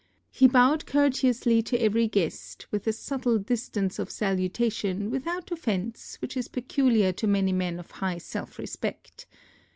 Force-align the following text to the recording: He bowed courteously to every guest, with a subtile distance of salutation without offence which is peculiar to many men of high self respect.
He 0.31 0.47
bowed 0.47 0.87
courteously 0.87 1.61
to 1.61 1.77
every 1.79 2.07
guest, 2.07 2.65
with 2.71 2.87
a 2.87 2.91
subtile 2.91 3.37
distance 3.37 3.99
of 3.99 4.09
salutation 4.09 5.11
without 5.11 5.51
offence 5.51 6.17
which 6.23 6.35
is 6.35 6.47
peculiar 6.47 7.11
to 7.11 7.27
many 7.27 7.51
men 7.51 7.77
of 7.79 7.91
high 7.91 8.17
self 8.17 8.57
respect. 8.57 9.27